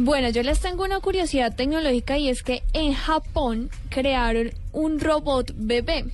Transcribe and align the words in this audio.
Bueno, 0.00 0.28
yo 0.28 0.44
les 0.44 0.60
tengo 0.60 0.84
una 0.84 1.00
curiosidad 1.00 1.56
tecnológica 1.56 2.18
y 2.18 2.28
es 2.28 2.44
que 2.44 2.62
en 2.72 2.94
Japón 2.94 3.68
crearon 3.88 4.52
un 4.72 5.00
robot 5.00 5.52
bebé. 5.56 6.04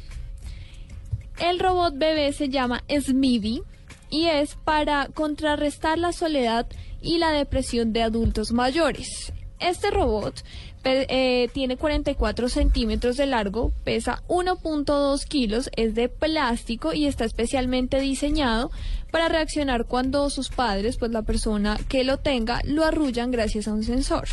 El 1.39 1.59
robot 1.59 1.99
bebé 1.99 2.33
se 2.33 2.49
llama 2.49 2.83
Smivy 2.89 3.63
y 4.09 4.25
es 4.25 4.55
para 4.55 5.09
contrarrestar 5.09 5.99
la 5.99 6.13
soledad 6.13 6.67
y 7.03 7.19
la 7.19 7.33
depresión 7.33 7.93
de 7.93 8.03
adultos 8.03 8.53
mayores. 8.53 9.35
Este 9.61 9.91
robot 9.91 10.43
eh, 10.85 11.49
tiene 11.53 11.77
44 11.77 12.49
centímetros 12.49 13.17
de 13.17 13.27
largo, 13.27 13.73
pesa 13.85 14.23
1.2 14.29 15.25
kilos, 15.25 15.71
es 15.77 15.95
de 15.95 16.09
plástico 16.09 16.93
y 16.93 17.07
está 17.07 17.25
especialmente 17.25 18.01
diseñado 18.01 18.71
para 19.11 19.29
reaccionar 19.29 19.87
cuando 19.87 20.29
sus 20.29 20.51
padres, 20.51 20.97
pues 20.97 21.11
la 21.13 21.23
persona 21.23 21.79
que 21.89 22.05
lo 22.05 22.19
tenga, 22.19 22.61
lo 22.65 22.85
arrullan 22.85 23.31
gracias 23.31 23.69
a 23.69 23.73
un 23.73 23.85
sensor. 23.85 24.29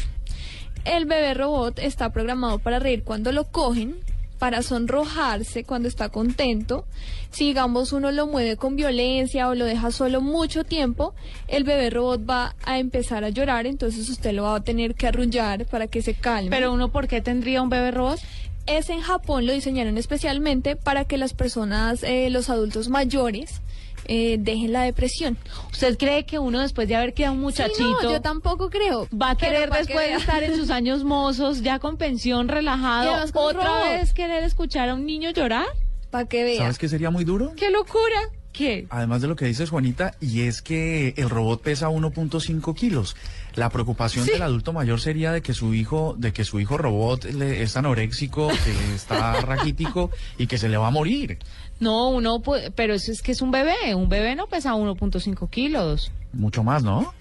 El 0.83 1.05
bebé 1.05 1.35
robot 1.35 1.77
está 1.79 2.11
programado 2.11 2.59
para 2.59 2.79
reír 2.79 3.03
cuando 3.03 3.31
lo 3.31 3.51
cogen, 3.51 3.97
para 4.41 4.63
sonrojarse 4.63 5.65
cuando 5.65 5.87
está 5.87 6.09
contento. 6.09 6.87
Si 7.29 7.45
digamos 7.45 7.93
uno 7.93 8.09
lo 8.09 8.25
mueve 8.25 8.57
con 8.57 8.75
violencia 8.75 9.47
o 9.47 9.53
lo 9.53 9.65
deja 9.65 9.91
solo 9.91 10.19
mucho 10.19 10.63
tiempo, 10.63 11.13
el 11.47 11.63
bebé 11.63 11.91
robot 11.91 12.27
va 12.27 12.55
a 12.63 12.79
empezar 12.79 13.23
a 13.23 13.29
llorar, 13.29 13.67
entonces 13.67 14.09
usted 14.09 14.33
lo 14.33 14.41
va 14.41 14.55
a 14.55 14.63
tener 14.63 14.95
que 14.95 15.05
arrullar 15.05 15.67
para 15.67 15.85
que 15.85 16.01
se 16.01 16.15
calme. 16.15 16.49
Pero 16.49 16.73
uno, 16.73 16.91
¿por 16.91 17.07
qué 17.07 17.21
tendría 17.21 17.61
un 17.61 17.69
bebé 17.69 17.91
robot? 17.91 18.19
Es 18.65 18.89
en 18.89 19.01
Japón, 19.01 19.45
lo 19.45 19.53
diseñaron 19.53 19.99
especialmente 19.99 20.75
para 20.75 21.05
que 21.05 21.19
las 21.19 21.35
personas, 21.35 22.01
eh, 22.01 22.31
los 22.31 22.49
adultos 22.49 22.89
mayores, 22.89 23.61
eh, 24.05 24.37
dejen 24.39 24.73
la 24.73 24.83
depresión. 24.83 25.37
¿Usted 25.71 25.97
cree 25.97 26.25
que 26.25 26.39
uno 26.39 26.59
después 26.59 26.87
de 26.87 26.95
haber 26.95 27.13
quedado 27.13 27.33
un 27.33 27.41
muchachito... 27.41 28.01
yo 28.03 28.21
tampoco 28.21 28.69
creo. 28.69 29.07
Va 29.09 29.31
a 29.31 29.35
querer 29.35 29.69
después 29.69 30.09
de 30.09 30.15
estar 30.15 30.43
en 30.43 30.55
sus 30.55 30.69
años 30.69 31.03
mozos, 31.03 31.61
ya 31.61 31.79
con 31.79 31.97
pensión, 31.97 32.47
relajado, 32.47 33.25
otra 33.33 33.83
vez 33.83 34.13
querer 34.13 34.43
escuchar 34.43 34.89
a 34.89 34.95
un 34.95 35.05
niño 35.05 35.31
llorar? 35.31 35.67
Para 36.09 36.27
que 36.27 36.43
vea. 36.43 36.57
¿Sabes 36.59 36.77
qué 36.77 36.89
sería 36.89 37.09
muy 37.09 37.23
duro? 37.23 37.53
¡Qué 37.55 37.69
locura! 37.69 38.29
¿Qué? 38.51 38.85
Además 38.89 39.21
de 39.21 39.27
lo 39.27 39.35
que 39.35 39.45
dices, 39.45 39.69
Juanita, 39.69 40.15
y 40.19 40.41
es 40.41 40.61
que 40.61 41.13
el 41.17 41.29
robot 41.29 41.61
pesa 41.61 41.89
1.5 41.89 42.75
kilos. 42.75 43.15
La 43.55 43.69
preocupación 43.69 44.25
del 44.25 44.41
adulto 44.41 44.73
mayor 44.73 44.99
sería 44.99 45.31
de 45.31 45.41
que 45.41 45.53
su 45.53 45.73
hijo, 45.73 46.15
de 46.17 46.33
que 46.33 46.43
su 46.43 46.59
hijo 46.59 46.77
robot 46.77 47.25
es 47.25 47.77
anoréxico, 47.77 48.49
que 48.49 48.71
está 48.95 49.39
raquítico 49.41 50.11
y 50.37 50.47
que 50.47 50.57
se 50.57 50.69
le 50.69 50.77
va 50.77 50.87
a 50.87 50.91
morir. 50.91 51.39
No, 51.79 52.09
uno, 52.09 52.41
pero 52.75 52.93
eso 52.93 53.11
es 53.11 53.21
que 53.21 53.31
es 53.31 53.41
un 53.41 53.51
bebé. 53.51 53.95
Un 53.95 54.09
bebé 54.09 54.35
no 54.35 54.47
pesa 54.47 54.73
1.5 54.73 55.49
kilos. 55.49 56.11
Mucho 56.33 56.63
más, 56.63 56.83
¿no? 56.83 57.13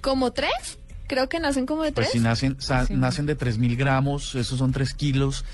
¿Como 0.00 0.32
tres? 0.32 0.78
Creo 1.06 1.28
que 1.28 1.40
nacen 1.40 1.66
como 1.66 1.82
de 1.82 1.92
pues 1.92 2.10
tres. 2.10 2.22
Pues 2.22 2.38
si 2.38 2.48
nacen, 2.48 3.00
nacen 3.00 3.26
de 3.26 3.36
3.000 3.36 3.76
gramos, 3.76 4.34
esos 4.34 4.58
son 4.58 4.72
3 4.72 4.94
kilos 4.94 5.44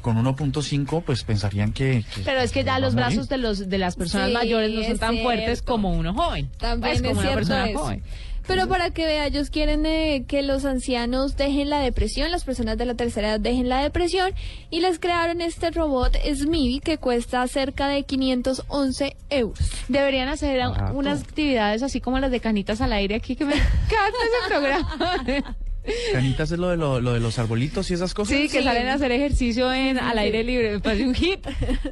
con 0.00 0.22
1.5 0.22 1.02
pues 1.04 1.24
pensarían 1.24 1.72
que, 1.72 2.04
pero 2.24 2.40
es 2.40 2.52
que 2.52 2.64
ya 2.64 2.78
los 2.78 2.94
brazos 2.94 3.28
de 3.28 3.38
los 3.38 3.68
de 3.68 3.78
las 3.78 3.96
personas 3.96 4.32
mayores 4.32 4.72
no 4.72 4.82
son 4.82 4.98
tan 4.98 5.18
fuertes 5.18 5.62
como 5.62 5.92
uno 5.92 6.14
joven. 6.14 6.50
También 6.58 6.80
pues, 6.80 7.02
es 7.02 7.08
como 7.08 7.20
una 7.20 7.34
persona 7.34 7.68
joven. 7.74 8.02
Pero 8.46 8.66
para 8.66 8.90
que 8.90 9.04
vea, 9.06 9.26
ellos 9.26 9.48
quieren 9.48 9.86
eh, 9.86 10.24
que 10.26 10.42
los 10.42 10.64
ancianos 10.64 11.36
dejen 11.36 11.70
la 11.70 11.78
depresión, 11.78 12.32
las 12.32 12.42
personas 12.42 12.76
de 12.78 12.84
la 12.84 12.94
tercera 12.94 13.28
edad 13.28 13.40
dejen 13.40 13.68
la 13.68 13.80
depresión 13.80 14.32
y 14.70 14.80
les 14.80 14.98
crearon 14.98 15.40
este 15.40 15.70
robot 15.70 16.16
Smivy 16.34 16.80
que 16.80 16.98
cuesta 16.98 17.46
cerca 17.46 17.86
de 17.86 18.02
511 18.02 19.16
euros. 19.30 19.70
Deberían 19.86 20.28
hacer 20.28 20.62
unas 20.94 21.22
actividades 21.22 21.84
así 21.84 22.00
como 22.00 22.18
las 22.18 22.32
de 22.32 22.40
canitas 22.40 22.80
al 22.80 22.92
aire 22.92 23.14
aquí 23.14 23.36
que 23.36 23.44
me 23.44 23.54
encanta 23.54 24.18
ese 24.24 24.48
programa. 24.48 25.54
Canitas 26.12 26.50
es 26.50 26.58
lo 26.58 26.68
de, 26.68 26.76
lo, 26.76 27.00
de 27.00 27.20
los 27.20 27.38
arbolitos 27.38 27.90
y 27.90 27.94
esas 27.94 28.14
cosas. 28.14 28.36
Sí, 28.36 28.48
que 28.48 28.62
salen 28.62 28.88
a 28.88 28.94
hacer 28.94 29.12
ejercicio 29.12 29.72
en, 29.72 29.98
al 29.98 30.18
aire 30.18 30.44
libre. 30.44 30.72
Me 30.72 30.80
parece 30.80 31.06
un 31.06 31.14
hit. 31.14 31.40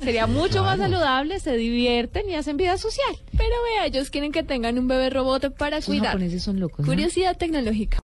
Sería 0.03 0.27
mucho 0.27 0.63
más 0.63 0.79
saludable, 0.79 1.41
se 1.41 1.57
divierten 1.57 2.29
y 2.29 2.35
hacen 2.35 2.57
vida 2.57 2.77
social. 2.77 3.17
Pero 3.33 3.55
vea, 3.75 3.87
ellos 3.87 4.11
quieren 4.11 4.33
que 4.33 4.43
tengan 4.43 4.79
un 4.79 4.89
bebbe 4.89 5.11
robot 5.11 5.57
para 5.57 5.81
cuidar. 5.81 6.03
Los 6.03 6.13
japoneses 6.13 6.43
son 6.43 6.61
locos. 6.61 6.85
Curiosidad 6.85 7.37
tecnológica. 7.37 7.97